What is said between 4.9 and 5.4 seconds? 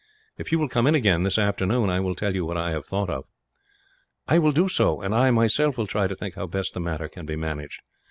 and I,